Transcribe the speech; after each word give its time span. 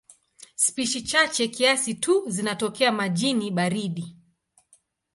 Spishi 0.55 1.01
chache 1.03 1.47
kiasi 1.47 1.95
tu 1.95 2.13
zinatokea 2.27 2.91
majini 2.91 3.51
baridi. 3.51 4.17